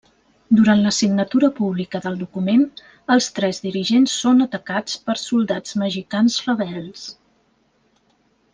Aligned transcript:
Durant 0.59 0.79
la 0.85 0.91
signatura 0.99 1.49
pública 1.59 2.01
del 2.05 2.15
document, 2.21 2.63
els 3.17 3.27
tres 3.41 3.61
dirigents 3.67 4.15
són 4.23 4.47
atacats 4.47 4.97
per 5.11 5.17
soldats 5.25 5.79
mexicans 5.85 6.39
rebels. 6.49 7.05